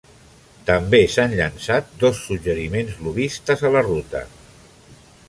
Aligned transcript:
També 0.69 0.99
s"han 1.09 1.35
llançat 1.41 1.91
dos 2.05 2.23
suggeriments 2.29 2.97
lobbistes 3.09 3.63
a 3.71 3.73
la 3.77 3.85
ruta. 3.91 4.23